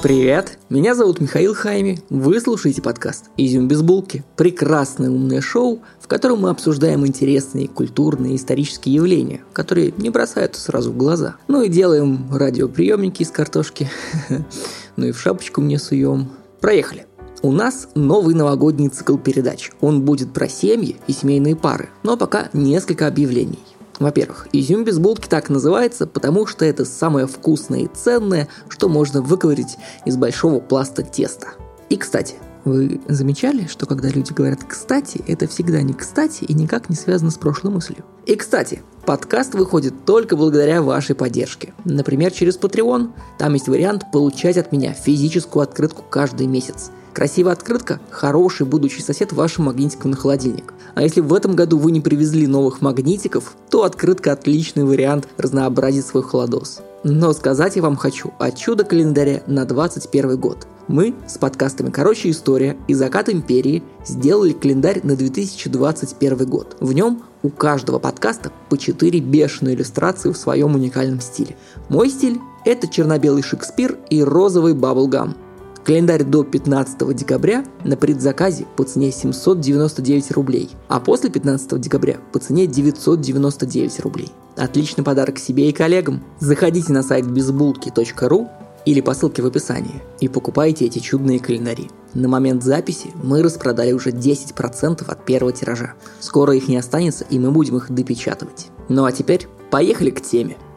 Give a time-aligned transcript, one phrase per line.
[0.00, 4.22] Привет, меня зовут Михаил Хайми, вы слушаете подкаст «Изюм без булки».
[4.36, 10.60] Прекрасное умное шоу, в котором мы обсуждаем интересные культурные и исторические явления, которые не бросаются
[10.60, 11.34] сразу в глаза.
[11.48, 13.90] Ну и делаем радиоприемники из картошки,
[14.96, 16.28] ну и в шапочку мне суем.
[16.60, 17.06] Проехали.
[17.42, 19.72] У нас новый новогодний цикл передач.
[19.80, 23.58] Он будет про семьи и семейные пары, но пока несколько объявлений.
[23.98, 29.22] Во-первых, изюм без булки так называется, потому что это самое вкусное и ценное, что можно
[29.22, 31.48] выковырить из большого пласта теста.
[31.88, 36.90] И, кстати, вы замечали, что когда люди говорят «кстати», это всегда не «кстати» и никак
[36.90, 38.04] не связано с прошлой мыслью?
[38.26, 41.72] И, кстати, подкаст выходит только благодаря вашей поддержке.
[41.84, 43.10] Например, через Patreon.
[43.38, 46.90] Там есть вариант получать от меня физическую открытку каждый месяц.
[47.12, 50.72] Красивая открытка– хороший будущий сосед вашим магнитиком на холодильник.
[50.94, 56.06] А если в этом году вы не привезли новых магнитиков, то открытка– отличный вариант разнообразить
[56.06, 56.80] свой холодос.
[57.04, 60.66] Но сказать я вам хочу о чудо-календаре на 21 год.
[60.88, 66.76] Мы с подкастами «Короче, история» и «Закат империи» сделали календарь на 2021 год.
[66.80, 71.56] В нем у каждого подкаста по 4 бешеные иллюстрации в своем уникальном стиле.
[71.88, 75.36] Мой стиль– это черно-белый Шекспир и розовый баблгам–
[75.84, 82.38] Календарь до 15 декабря на предзаказе по цене 799 рублей, а после 15 декабря по
[82.38, 84.32] цене 999 рублей.
[84.56, 86.22] Отличный подарок себе и коллегам.
[86.40, 88.48] Заходите на сайт безбулки.ру
[88.84, 91.90] или по ссылке в описании и покупайте эти чудные календари.
[92.14, 95.94] На момент записи мы распродали уже 10% от первого тиража.
[96.20, 98.68] Скоро их не останется, и мы будем их допечатывать.
[98.88, 100.56] Ну а теперь поехали к теме–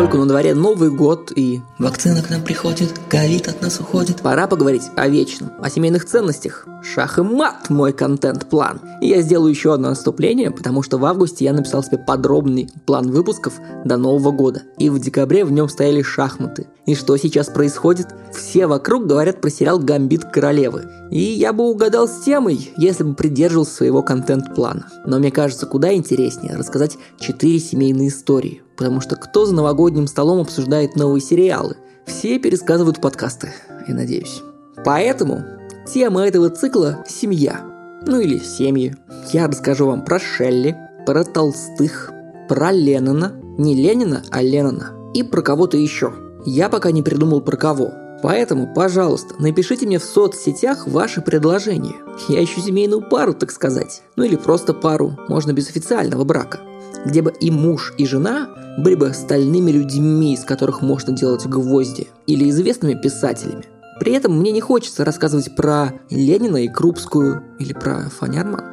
[0.00, 4.22] поскольку на дворе Новый год и вакцина к нам приходит, ковид от нас уходит.
[4.22, 6.66] Пора поговорить о вечном, о семейных ценностях.
[6.82, 8.80] Шах и мат мой контент-план.
[9.02, 13.10] И я сделаю еще одно наступление, потому что в августе я написал себе подробный план
[13.10, 14.62] выпусков до Нового года.
[14.78, 16.68] И в декабре в нем стояли шахматы.
[16.86, 18.06] И что сейчас происходит?
[18.34, 20.84] Все вокруг говорят про сериал «Гамбит королевы».
[21.10, 24.86] И я бы угадал с темой, если бы придерживался своего контент-плана.
[25.04, 30.40] Но мне кажется, куда интереснее рассказать четыре семейные истории– Потому что кто за новогодним столом
[30.40, 31.76] обсуждает новые сериалы?
[32.06, 33.52] Все пересказывают подкасты,
[33.86, 34.42] я надеюсь.
[34.84, 35.44] Поэтому
[35.86, 38.00] тема этого цикла– семья.
[38.06, 38.96] Ну или семьи.
[39.32, 40.76] Я расскажу вам про Шелли,
[41.06, 42.10] про Толстых,
[42.48, 46.14] про Леннона, не Ленина, а Леннона, и про кого-то еще.
[46.46, 47.92] Я пока не придумал про кого,
[48.22, 51.96] Поэтому, пожалуйста, напишите мне в соцсетях ваши предложения.
[52.28, 54.02] Я ищу семейную пару, так сказать.
[54.16, 56.60] Ну или просто пару, можно без официального брака
[57.04, 62.08] где бы и муж, и жена были бы стальными людьми, из которых можно делать гвозди,
[62.26, 63.64] или известными писателями.
[64.00, 68.64] При этом мне не хочется рассказывать про Ленина и Крупскую, или про Фанерман.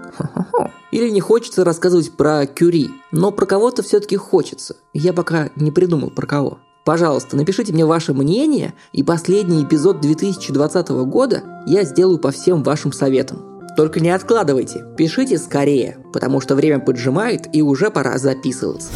[0.91, 4.77] Или не хочется рассказывать про Кюри, но про кого-то все-таки хочется.
[4.93, 6.59] Я пока не придумал про кого.
[6.85, 12.93] Пожалуйста, напишите мне ваше мнение, и последний эпизод 2020 года я сделаю по всем вашим
[12.93, 13.56] советам.
[13.77, 18.89] Только не откладывайте, пишите скорее, потому что время поджимает и уже пора записываться.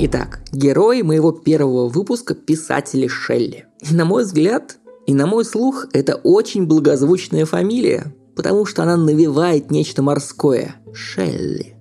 [0.00, 3.66] Итак, герой моего первого выпуска– писатели Шелли.
[3.88, 8.96] И на мой взгляд, и на мой слух, это очень благозвучная фамилия, потому что она
[8.96, 11.76] навевает нечто морское– Шелли.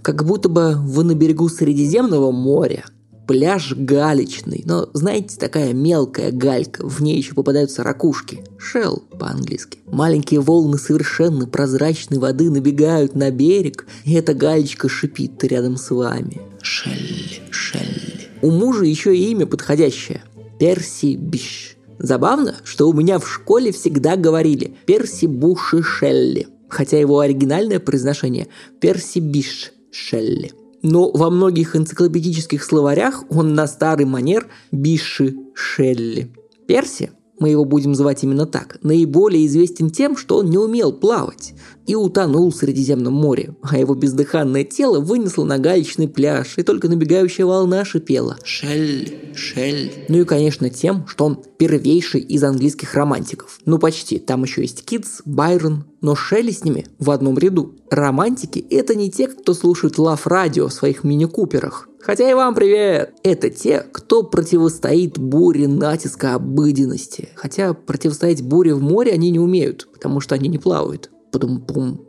[0.00, 2.86] Как будто бы вы на берегу Средиземного моря–
[3.26, 8.44] Пляж галечный, но, знаете, такая мелкая галька, в ней еще попадаются ракушки.
[8.56, 9.78] Шелл по-английски.
[9.86, 16.40] Маленькие волны совершенно прозрачной воды набегают на берег, и эта галечка шипит рядом с вами.
[16.62, 18.28] Шелли, Шелли.
[18.42, 20.22] У мужа еще и имя подходящее.
[20.60, 21.76] Перси Биш.
[21.98, 28.46] Забавно, что у меня в школе всегда говорили Перси Буши Шелли, хотя его оригинальное произношение
[28.80, 30.52] Перси Биш Шелли
[30.86, 36.32] но во многих энциклопедических словарях он на старый манер Биши Шелли.
[36.68, 41.54] Перси, мы его будем звать именно так, наиболее известен тем, что он не умел плавать
[41.86, 46.88] и утонул в Средиземном море, а его бездыханное тело вынесло на галечный пляж, и только
[46.88, 49.92] набегающая волна шипела «Шелли, Шелли».
[50.08, 53.60] Ну и, конечно, тем, что он первейший из английских романтиков.
[53.64, 57.74] Ну почти, там еще есть Китс, Байрон, но Шелли с ними в одном ряду.
[57.90, 61.88] Романтики– это не те, кто слушает лав-радио в своих мини-куперах.
[62.06, 63.14] Хотя и вам привет!
[63.24, 67.30] Это те, кто противостоит буре натиска обыденности.
[67.34, 71.10] Хотя противостоять буре в море они не умеют, потому что они не плавают.
[71.32, 72.06] Пум-пум.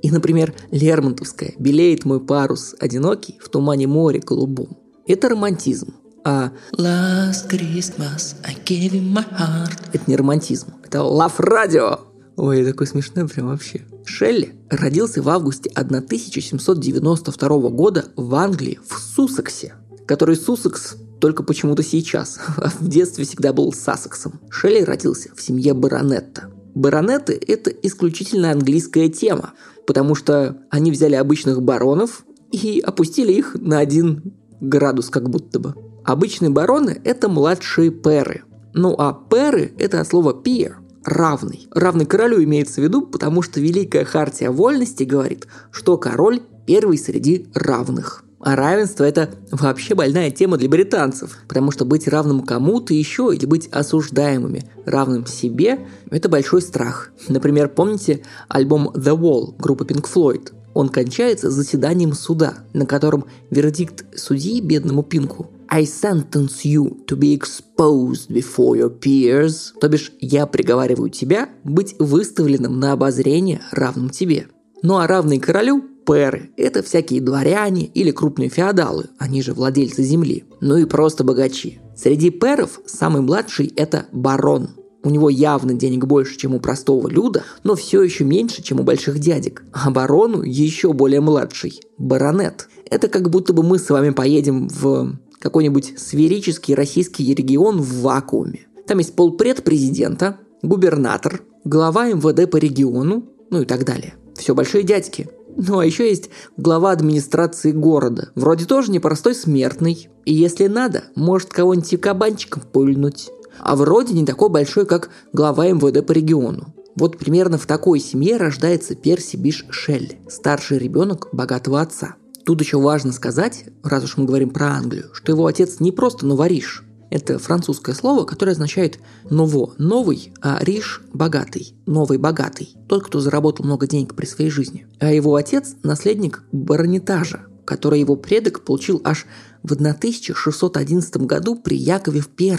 [0.00, 4.78] И, например, Лермонтовская «Белеет мой парус, одинокий, в тумане море голубом».
[5.06, 5.92] Это романтизм.
[6.24, 9.78] А Last Christmas I gave you my heart.
[9.92, 10.68] Это не романтизм.
[10.82, 11.98] Это лав радио.
[12.36, 13.82] Ой, такой смешной прям вообще.
[14.04, 19.74] Шелли родился в августе 1792 года в Англии, в Суссексе,
[20.06, 22.40] который Суссекс только почему-то сейчас,
[22.80, 24.40] в детстве всегда был Сассексом.
[24.50, 26.50] Шелли родился в семье баронетта.
[26.74, 29.52] Баронеты– это исключительно английская тема,
[29.86, 35.74] потому что они взяли обычных баронов и опустили их на один градус как будто бы.
[36.04, 38.42] Обычные бароны– это младшие перы.
[38.72, 41.68] Ну а перы– это от слова peer– равный.
[41.70, 47.46] Равный королю имеется в виду, потому что Великая Хартия Вольности говорит, что король первый среди
[47.54, 48.24] равных.
[48.44, 53.46] А равенство– это вообще больная тема для британцев, потому что быть равным кому-то еще или
[53.46, 57.12] быть осуждаемыми равным себе– это большой страх.
[57.28, 60.52] Например, помните альбом «The Wall» группы Pink Floyd?
[60.74, 67.32] Он кончается заседанием суда, на котором вердикт судьи бедному Пинку I sentence you to be
[67.32, 74.48] exposed before your peers, то бишь я приговариваю тебя быть выставленным на обозрение равным тебе.
[74.82, 80.44] Ну а равный королю Перы– это всякие дворяне или крупные феодалы, они же владельцы земли,
[80.60, 81.80] ну и просто богачи.
[81.96, 84.70] Среди перов самый младший– это барон.
[85.04, 88.82] У него явно денег больше, чем у простого люда, но все еще меньше, чем у
[88.82, 89.64] больших дядек.
[89.72, 92.68] А барону еще более младший– баронет.
[92.90, 98.66] Это как будто бы мы с вами поедем в какой-нибудь сферический российский регион в вакууме.
[98.86, 104.14] Там есть полпред президента, губернатор, глава МВД по региону, ну и так далее.
[104.36, 108.30] Все большие дядьки– ну а еще есть глава администрации города.
[108.34, 110.08] Вроде тоже непростой смертный.
[110.24, 113.30] И если надо, может кого-нибудь кабанчиком пульнуть.
[113.58, 116.74] А вроде не такой большой, как глава МВД по региону.
[116.94, 122.16] Вот примерно в такой семье рождается Перси Биш Шелли, старший ребенок богатого отца.
[122.44, 126.26] Тут еще важно сказать, раз уж мы говорим про Англию, что его отец не просто
[126.26, 128.98] новориш, это французское слово, которое означает
[129.28, 134.86] «ново»– новый, а «риш»– богатый, новый богатый, тот, кто заработал много денег при своей жизни.
[134.98, 139.26] А его отец– наследник баронетажа, который его предок получил аж
[139.62, 142.58] в 1611 году при Якове I.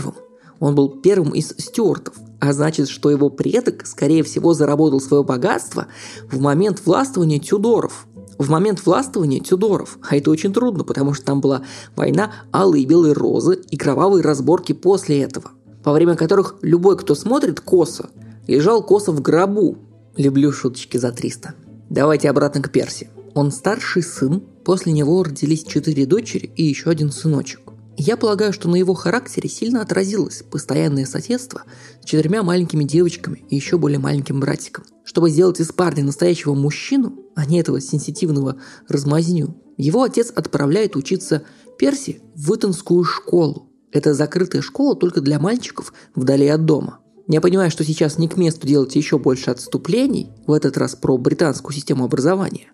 [0.60, 5.88] Он был первым из стюартов, а значит, что его предок, скорее всего, заработал свое богатство
[6.32, 8.06] в момент властвования Тюдоров–
[8.44, 9.98] в момент властвования Тюдоров.
[10.08, 11.64] А это очень трудно, потому что там была
[11.96, 15.52] война алой и белой розы и кровавые разборки после этого,
[15.84, 18.10] во время которых любой, кто смотрит косо,
[18.48, 19.78] лежал косо в гробу.
[20.16, 21.56] Люблю шуточки за 300.
[21.90, 23.10] Давайте обратно к Перси.
[23.34, 27.63] Он старший сын, после него родились четыре дочери и еще один сыночек.
[27.98, 31.64] Я полагаю, что на его характере сильно отразилось постоянное соседство
[32.02, 34.84] с четырьмя маленькими девочками и еще более маленьким братиком.
[35.04, 38.58] Чтобы сделать из парня настоящего мужчину, а не этого сенситивного
[38.88, 41.44] размазню, его отец отправляет учиться
[41.78, 43.70] Перси в Итонскую школу.
[43.92, 47.00] Это закрытая школа только для мальчиков вдали от дома.
[47.28, 51.18] Я понимаю, что сейчас не к месту делать еще больше отступлений, в этот раз про
[51.18, 52.68] британскую систему образования,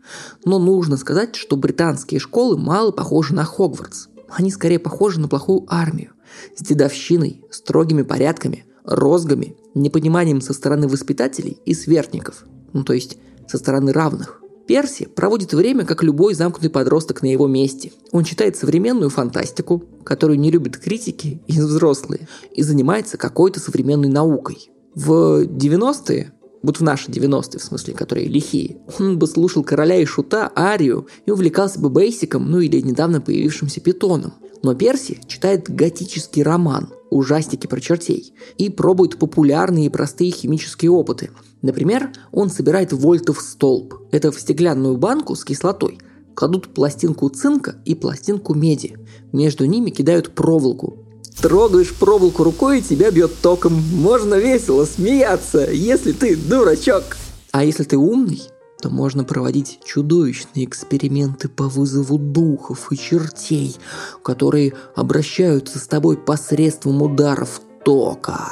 [0.43, 4.07] но нужно сказать, что британские школы мало похожи на Хогвартс.
[4.31, 6.11] Они скорее похожи на плохую армию,
[6.55, 13.17] с дедовщиной, строгими порядками, розгами, непониманием со стороны воспитателей и сверстников, ну то есть
[13.47, 14.41] со стороны равных.
[14.67, 17.91] Перси проводит время, как любой замкнутый подросток на его месте.
[18.11, 24.69] Он читает современную фантастику, которую не любят критики и взрослые, и занимается какой-то современной наукой.
[24.93, 30.05] В 90-е вот в наши 90-е, в смысле, которые лихие, он бы слушал короля и
[30.05, 34.33] шута, арию и увлекался бы бейсиком, ну или недавно появившимся питоном.
[34.61, 41.29] Но Перси читает готический роман, ужастики про чертей, и пробует популярные и простые химические опыты.
[41.61, 43.95] Например, он собирает вольтов столб.
[44.11, 45.99] Это в стеклянную банку с кислотой.
[46.35, 48.97] Кладут пластинку цинка и пластинку меди.
[49.31, 51.05] Между ними кидают проволоку,
[51.41, 53.81] Трогаешь проволоку рукой и тебя бьет током.
[53.93, 57.15] Можно весело смеяться, если ты дурачок.
[57.51, 58.41] А если ты умный,
[58.81, 63.77] то можно проводить чудовищные эксперименты по вызову духов и чертей,
[64.21, 68.49] которые обращаются с тобой посредством ударов тока.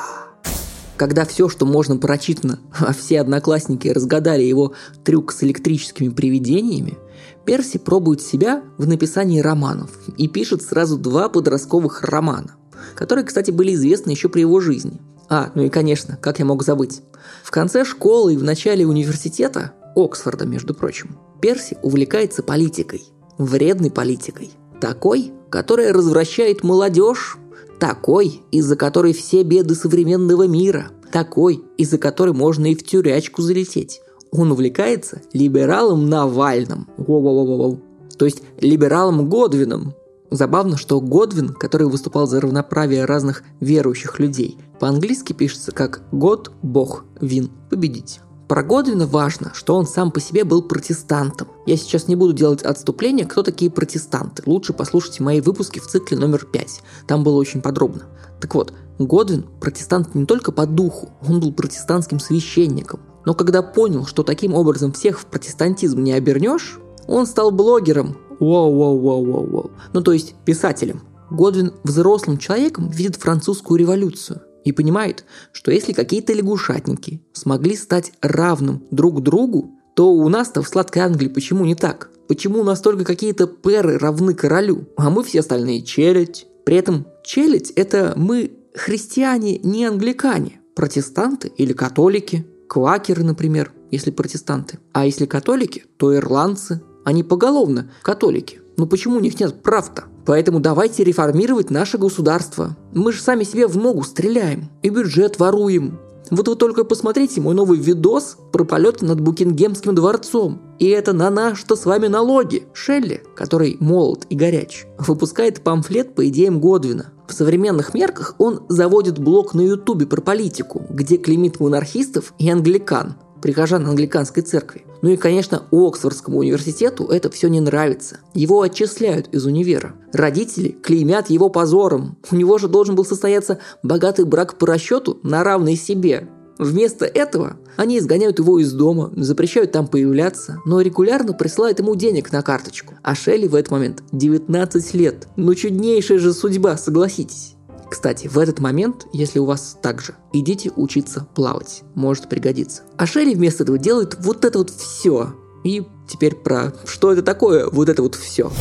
[0.96, 4.72] Когда все, что можно прочитано, а все одноклассники разгадали его
[5.03, 6.98] трюк с электрическими привидениями,
[7.44, 12.56] Перси пробует себя в написании романов и пишет сразу два подростковых романа–
[12.96, 15.00] которые, кстати, были известны еще при его жизни.
[15.29, 17.01] А, ну и конечно, как я мог забыть.
[17.43, 23.03] В конце школы и в начале университета, Оксфорда, между прочим, Перси увлекается политикой.
[23.38, 24.51] Вредной политикой.
[24.79, 27.38] Такой, которая развращает молодежь.
[27.79, 30.88] Такой, из-за которой все беды современного мира.
[31.12, 34.01] Такой, из-за которой можно и в тюрячку залететь.
[34.31, 36.88] Он увлекается либералом Навальным.
[36.98, 37.79] Воу-воу-воу-воу.
[38.17, 39.93] То есть либералом Годвином,
[40.29, 47.05] Забавно, что Годвин, который выступал за равноправие разных верующих людей, по-английски пишется как «год, бог,
[47.22, 48.19] вин, победить».
[48.48, 51.50] Про Годвина важно, что он сам по себе был протестантом.
[51.65, 54.41] Я сейчас не буду делать отступление, кто такие протестанты.
[54.46, 56.81] Лучше послушайте мои выпуски в цикле номер 5.
[57.07, 58.03] Там было очень подробно.
[58.39, 63.01] Так вот, Годвин протестант не только по духу, он был протестантским священником.
[63.25, 68.17] Но когда понял, что таким образом всех в протестантизм не обернешь, он стал блогером.
[68.39, 69.72] Воу-воу-воу-воу-воу.
[69.94, 71.01] Ну то есть писателем.
[71.29, 78.84] Годвин взрослым человеком видит французскую революцию и понимает, что если какие-то лягушатники смогли стать равным
[78.91, 82.12] друг другу, то у нас-то в сладкой Англии почему не так?
[82.27, 86.48] Почему у нас только какие-то перы равны королю, а мы все остальные челядь?
[86.65, 94.79] При этом челядь– это мы христиане, не англикане, протестанты или католики, квакеры, например, если протестанты.
[94.91, 98.59] А если католики, то ирландцы, они поголовно католики.
[98.75, 100.03] Но почему у них нет прав-то?
[100.25, 102.75] Поэтому давайте реформировать наше государство.
[102.93, 104.69] Мы же сами себе в ногу стреляем.
[104.83, 105.99] И бюджет воруем.
[106.31, 110.61] Вот вы только посмотрите мой новый видос про полет над Букингемским дворцом.
[110.79, 112.67] И это на наши-то с вами налоги.
[112.73, 117.13] Шелли, который молод и горяч, выпускает памфлет по идеям Годвина.
[117.25, 123.15] В современных мерках он заводит блог на ютубе про политику, где клеймит монархистов и англикан–
[123.41, 124.83] прихожан англиканской церкви.
[125.01, 128.20] Ну и, конечно, Оксфордскому университету это все не нравится.
[128.34, 129.94] Его отчисляют из универа.
[130.13, 132.18] Родители клеймят его позором.
[132.32, 136.27] У него же должен был состояться богатый брак по расчету на равной себе.
[136.58, 142.32] Вместо этого они изгоняют его из дома, запрещают там появляться, но регулярно присылают ему денег
[142.32, 142.96] на карточку.
[143.04, 145.27] А Шелли в этот момент 19 лет.
[145.36, 147.56] Ну чуднейшая же судьба, согласитесь.
[147.89, 152.84] Кстати, в этот момент, если у вас так же, идите учиться плавать, может пригодиться.
[152.98, 155.34] А Шерри вместо этого делает вот это вот все.
[155.63, 158.51] И теперь про что это такое, вот это вот все.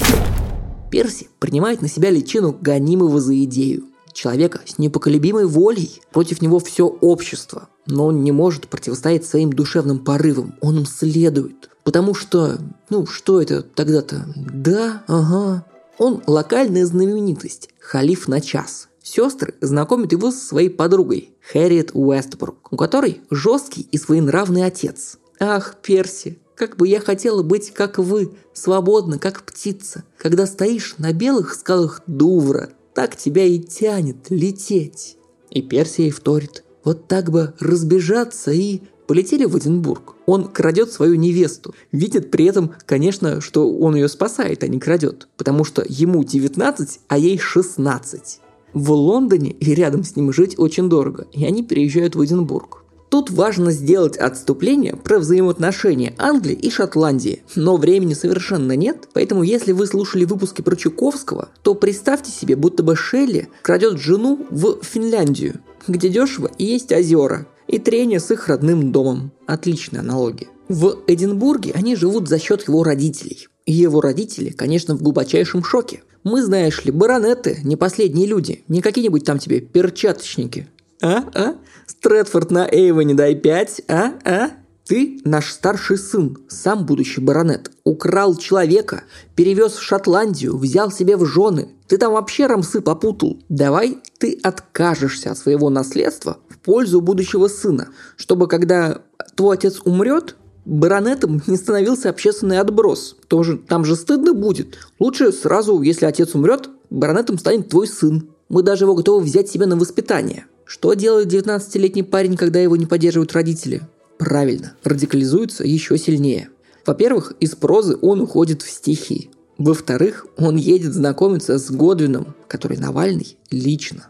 [0.90, 3.84] Перси принимает на себя личину гонимого за идею.
[4.12, 6.00] Человека с непоколебимой волей.
[6.10, 7.68] Против него все общество.
[7.86, 10.54] Но он не может противостоять своим душевным порывам.
[10.62, 11.68] Он им следует.
[11.84, 14.26] Потому что, ну, что это тогда-то?
[14.34, 15.66] Да, ага.
[15.98, 17.68] Он локальная знаменитость.
[17.78, 18.88] Халиф на час.
[19.06, 25.18] Сестры знакомят его со своей подругой, Хэрриет Уэстбрук, у которой жесткий и своенравный отец.
[25.38, 30.02] Ах, Перси, как бы я хотела быть, как вы, свободна, как птица.
[30.18, 35.16] Когда стоишь на белых скалах Дувра, так тебя и тянет лететь.
[35.50, 36.64] И Перси ей вторит.
[36.82, 40.16] Вот так бы разбежаться и полетели в Эдинбург.
[40.26, 41.76] Он крадет свою невесту.
[41.92, 45.28] Видит при этом, конечно, что он ее спасает, а не крадет.
[45.36, 48.40] Потому что ему 19, а ей 16
[48.72, 52.84] в Лондоне и рядом с ним жить очень дорого, и они переезжают в Эдинбург.
[53.08, 59.72] Тут важно сделать отступление про взаимоотношения Англии и Шотландии, но времени совершенно нет, поэтому если
[59.72, 65.60] вы слушали выпуски про Чуковского, то представьте себе, будто бы Шелли крадет жену в Финляндию,
[65.86, 69.32] где дешево и есть озера, и трение с их родным домом.
[69.46, 70.48] Отличная аналогия.
[70.68, 73.48] В Эдинбурге они живут за счет его родителей.
[73.66, 76.02] И его родители, конечно, в глубочайшем шоке.
[76.26, 80.66] Мы, знаешь ли, баронеты, не последние люди, не какие-нибудь там тебе перчаточники.
[81.00, 81.22] А?
[81.32, 81.54] А?
[81.86, 84.14] Стрэдфорд на Эйвоне дай пять, а?
[84.24, 84.50] А?
[84.88, 89.04] Ты наш старший сын, сам будущий баронет, украл человека,
[89.36, 91.68] перевез в Шотландию, взял себе в жены.
[91.86, 93.40] Ты там вообще рамсы попутал.
[93.48, 99.02] Давай ты откажешься от своего наследства в пользу будущего сына, чтобы когда
[99.36, 100.34] твой отец умрет,
[100.66, 103.16] баронетом не становился общественный отброс.
[103.28, 104.76] Тоже там же стыдно будет.
[104.98, 108.28] Лучше сразу, если отец умрет, баронетом станет твой сын.
[108.48, 110.46] Мы даже его готовы взять себе на воспитание.
[110.64, 113.82] Что делает 19-летний парень, когда его не поддерживают родители?
[114.18, 116.48] Правильно, радикализуется еще сильнее.
[116.84, 119.30] Во-первых, из прозы он уходит в стихи.
[119.58, 124.08] Во-вторых, он едет знакомиться с Годвином, который Навальный лично.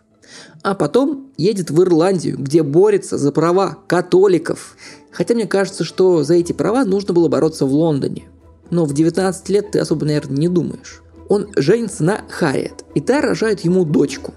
[0.63, 4.77] А потом едет в Ирландию, где борется за права католиков.
[5.11, 8.25] Хотя мне кажется, что за эти права нужно было бороться в Лондоне.
[8.71, 11.03] Но в 19 лет ты особо, наверное, не думаешь.
[11.29, 14.35] Он женится на Харриет, и та рожает ему дочку.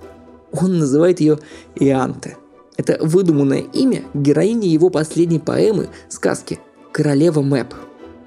[0.51, 1.39] Он называет ее
[1.75, 2.38] Ианте.
[2.77, 6.60] Это выдуманное имя героини его последней поэмы, сказки
[6.91, 7.74] «Королева Мэп».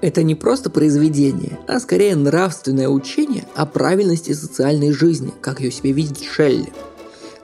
[0.03, 5.93] Это не просто произведение, а скорее нравственное учение о правильности социальной жизни, как ее себе
[5.93, 6.73] видит Шелли.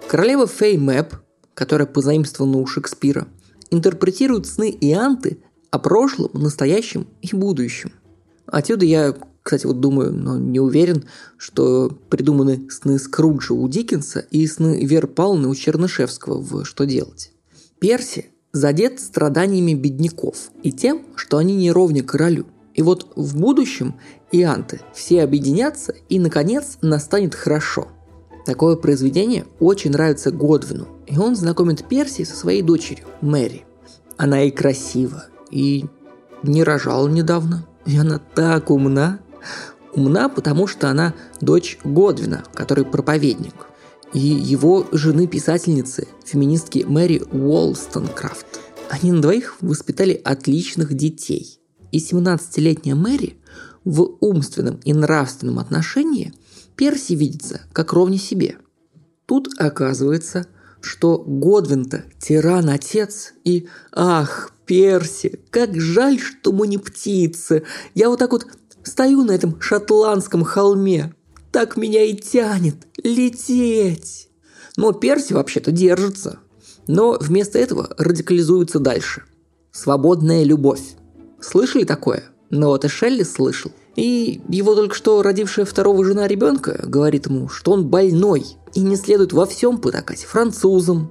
[0.08, 1.14] Королева Фей Мэп,
[1.54, 3.28] которая позаимствована у Шекспира–
[3.70, 5.38] интерпретируют сны и анты
[5.70, 7.92] о прошлом, настоящем и будущем.
[8.46, 11.04] Отсюда я, кстати, вот думаю, но не уверен,
[11.36, 17.32] что придуманы сны Скруджа у Диккенса и сны Вер Павловны у Чернышевского в «Что делать?».
[17.78, 22.46] Перси задет страданиями бедняков и тем, что они не ровня королю.
[22.74, 23.96] И вот в будущем
[24.32, 27.88] и анты все объединятся и, наконец, настанет хорошо.
[28.48, 33.64] Такое произведение очень нравится Годвину– и он знакомит Перси со своей дочерью, Мэри.
[34.16, 35.86] Она и красива, и
[36.42, 37.66] не рожала недавно.
[37.86, 39.20] И она так умна.
[39.94, 43.54] Умна, потому что она дочь Годвина, который проповедник.
[44.12, 48.60] И его жены-писательницы, феминистки Мэри Уолстонкрафт.
[48.90, 51.60] Они на двоих воспитали отличных детей.
[51.90, 53.38] И 17-летняя Мэри
[53.84, 56.34] в умственном и нравственном отношении
[56.78, 58.56] Перси видится как ровне себе.
[59.26, 60.46] Тут оказывается,
[60.80, 67.64] что Годвин-то тиран-отец и «Ах, Перси, как жаль, что мы не птицы!
[67.96, 68.46] Я вот так вот
[68.84, 71.12] стою на этом шотландском холме,
[71.50, 74.30] так меня и тянет лететь!»
[74.76, 76.38] Но Перси вообще-то держится.
[76.86, 79.24] Но вместо этого радикализуется дальше.
[79.72, 80.94] Свободная любовь.
[81.40, 82.22] Слышали такое?
[82.50, 83.72] Но это Шелли слышал.
[83.98, 88.94] И его только что родившая второго жена ребенка говорит ему, что он больной и не
[88.94, 91.10] следует во всем потакать французам.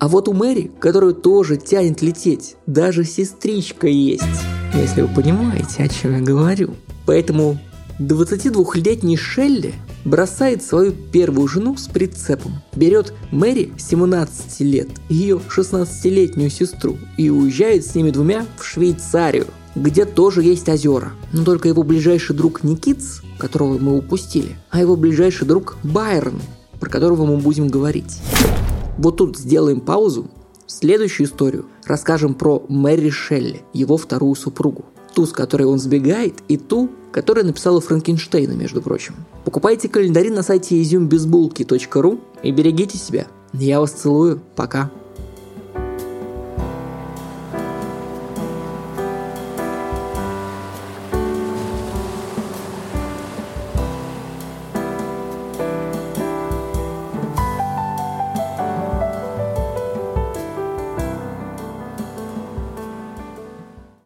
[0.00, 4.24] А вот у Мэри, которую тоже тянет лететь, даже сестричка есть.
[4.74, 6.74] Если вы понимаете, о чем я говорю.
[7.06, 7.56] Поэтому
[8.00, 9.72] 22-летний Шелли
[10.04, 17.30] бросает свою первую жену с прицепом, берет Мэри 17 лет и ее 16-летнюю сестру и
[17.30, 21.12] уезжает с ними двумя в Швейцарию, где тоже есть озера.
[21.32, 26.40] Но только его ближайший друг Никитс, которого мы упустили, а его ближайший друг Байрон,
[26.80, 28.20] про которого мы будем говорить.
[28.98, 30.30] Вот тут сделаем паузу.
[30.66, 34.84] Следующую историю расскажем про Мэри Шелли, его вторую супругу.
[35.14, 39.14] Ту, с которой он сбегает, и ту, которая написала Франкенштейна, между прочим.
[39.44, 43.26] Покупайте календари на сайте изюмбезбулки.ру и берегите себя.
[43.52, 44.40] Я вас целую.
[44.56, 44.90] Пока.